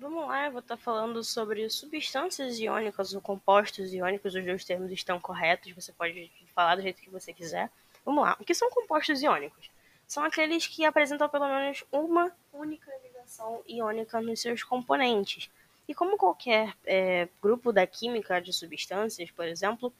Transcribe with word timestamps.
Vamos 0.00 0.26
lá, 0.26 0.46
eu 0.46 0.52
vou 0.52 0.60
estar 0.60 0.78
falando 0.78 1.22
sobre 1.22 1.68
substâncias 1.68 2.58
iônicas 2.58 3.12
ou 3.12 3.20
compostos 3.20 3.92
iônicos, 3.92 4.34
os 4.34 4.42
dois 4.42 4.64
termos 4.64 4.90
estão 4.90 5.20
corretos, 5.20 5.72
você 5.72 5.92
pode 5.92 6.32
falar 6.54 6.76
do 6.76 6.80
jeito 6.80 7.02
que 7.02 7.10
você 7.10 7.34
quiser. 7.34 7.70
Vamos 8.02 8.24
lá, 8.24 8.34
o 8.40 8.44
que 8.44 8.54
são 8.54 8.70
compostos 8.70 9.22
iônicos? 9.22 9.70
São 10.06 10.24
aqueles 10.24 10.66
que 10.66 10.86
apresentam 10.86 11.28
pelo 11.28 11.46
menos 11.46 11.84
uma 11.92 12.32
única 12.50 12.90
ligação 13.04 13.62
iônica 13.68 14.18
nos 14.22 14.40
seus 14.40 14.62
componentes. 14.62 15.50
E 15.86 15.94
como 15.94 16.16
qualquer 16.16 16.74
é, 16.86 17.28
grupo 17.42 17.70
da 17.70 17.86
química 17.86 18.40
de 18.40 18.54
substâncias, 18.54 19.30
por 19.30 19.44
exemplo, 19.44 19.92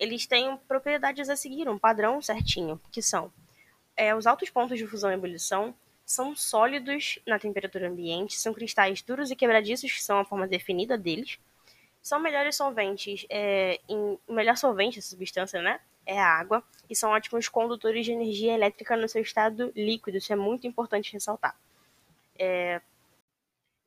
eles 0.00 0.26
têm 0.26 0.56
propriedades 0.66 1.28
a 1.28 1.36
seguir, 1.36 1.68
um 1.68 1.78
padrão 1.78 2.20
certinho, 2.20 2.80
que 2.90 3.00
são 3.00 3.32
é, 3.96 4.12
os 4.16 4.26
altos 4.26 4.50
pontos 4.50 4.76
de 4.76 4.84
fusão 4.84 5.12
e 5.12 5.14
ebulição, 5.14 5.72
são 6.04 6.36
sólidos 6.36 7.18
na 7.26 7.38
temperatura 7.38 7.88
ambiente, 7.88 8.38
são 8.38 8.52
cristais 8.52 9.02
duros 9.02 9.30
e 9.30 9.36
quebradiços, 9.36 9.90
que 9.90 10.02
são 10.02 10.18
a 10.18 10.24
forma 10.24 10.46
definida 10.46 10.98
deles. 10.98 11.38
São 12.02 12.20
melhores 12.20 12.56
solventes, 12.56 13.24
é, 13.30 13.80
em, 13.88 14.18
o 14.26 14.32
melhor 14.32 14.56
solvente 14.56 14.96
dessa 14.96 15.08
substância, 15.08 15.62
né, 15.62 15.80
é 16.04 16.20
a 16.20 16.26
água, 16.26 16.62
e 16.88 16.94
são 16.94 17.10
ótimos 17.10 17.48
condutores 17.48 18.04
de 18.04 18.12
energia 18.12 18.52
elétrica 18.52 18.94
no 18.96 19.08
seu 19.08 19.22
estado 19.22 19.72
líquido, 19.74 20.18
isso 20.18 20.32
é 20.32 20.36
muito 20.36 20.66
importante 20.66 21.12
ressaltar. 21.14 21.56
É, 22.38 22.82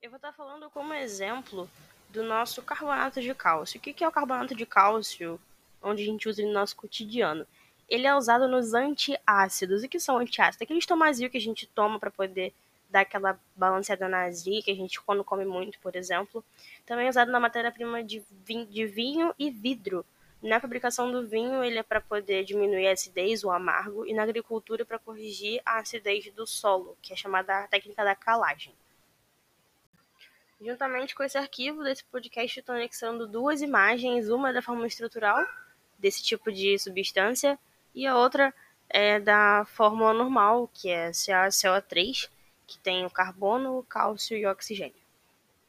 eu 0.02 0.09
vou 0.09 0.18
estar 0.18 0.31
falando 0.31 0.70
como 0.70 0.94
exemplo 0.94 1.70
do 2.09 2.23
nosso 2.23 2.62
carbonato 2.62 3.22
de 3.22 3.34
cálcio. 3.36 3.80
O 3.80 3.81
que 3.81 4.04
é 4.04 4.08
o 4.08 4.12
carbonato 4.12 4.56
de 4.56 4.66
cálcio, 4.66 5.40
onde 5.81 6.04
a 6.04 6.06
gente 6.06 6.30
usa 6.30 6.42
no 6.44 6.54
nosso 6.54 6.76
cotidiano? 6.76 7.45
Ele 7.90 8.08
é 8.08 8.16
usado 8.16 8.48
nos 8.48 8.73
antiácidos. 8.73 9.84
E 9.84 9.88
que 9.88 10.00
são 10.00 10.18
antiácidos? 10.18 10.62
Aqueles 10.62 10.86
tomazinhos 10.86 11.32
que 11.32 11.38
a 11.38 11.41
gente 11.41 11.68
toma 11.68 12.00
para 12.00 12.12
poder 12.12 12.54
dar 12.90 13.02
aquela 13.02 13.40
balanceada 13.55 14.08
na 14.08 14.23
azia, 14.23 14.62
que 14.62 14.72
a 14.72 14.76
gente 14.76 15.02
quando 15.02 15.23
come 15.23 15.45
muito, 15.45 15.80
por 15.80 15.95
exemplo. 15.95 16.44
Também 16.86 17.08
é 17.08 17.09
usado 17.09 17.31
na 17.31 17.40
matéria-prima 17.40 18.04
de 18.04 18.23
de 18.70 18.86
vinho 18.86 19.34
e 19.38 19.50
vidro. 19.50 20.06
Na 20.42 20.59
fabricação 20.59 21.12
do 21.12 21.28
vinho, 21.28 21.64
ele 21.64 21.80
é 21.80 21.84
para 21.84 22.00
poder 22.00 22.44
diminuir 22.44 22.88
a 22.88 22.92
acidez, 22.92 23.44
o 23.44 23.50
amargo, 23.50 24.06
e 24.06 24.14
na 24.14 24.22
agricultura 24.23 24.86
para 24.86 25.00
corrigir 25.00 25.62
a 25.66 25.80
acidez 25.80 26.31
do 26.31 26.45
solo, 26.45 26.95
que 27.02 27.12
é 27.12 27.16
chamada 27.16 27.67
técnica 27.67 28.03
da 28.03 28.16
calagem. 28.16 28.73
Juntamente 30.62 31.16
com 31.16 31.23
esse 31.23 31.38
arquivo 31.38 31.84
desse 31.84 32.03
podcast, 32.06 32.59
estou 32.59 32.75
anexando 32.75 33.28
duas 33.28 33.62
imagens, 33.62 34.30
uma 34.30 34.53
da 34.53 34.62
forma 34.62 34.86
estrutural 34.86 35.44
desse 35.97 36.23
tipo 36.23 36.52
de 36.52 36.78
substância 36.78 37.58
e 37.98 38.06
a 38.06 38.16
outra 38.16 38.53
é 38.88 39.20
da 39.20 39.66
fórmula 39.66 40.14
normal, 40.14 40.70
que 40.72 40.88
é 40.88 41.09
CaCO3, 41.09 42.30
que 42.67 42.78
tem 42.78 43.03
o 43.06 43.09
carbono, 43.09 43.80
o 43.80 43.84
cálcio 43.84 44.38
e 44.38 44.45
o 44.45 44.52
oxigênio. 44.52 45.06